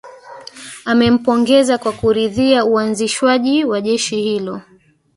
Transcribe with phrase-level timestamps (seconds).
[0.85, 4.61] Amempongeza kwa kuridhia uanzishwaji wa jeshi hilo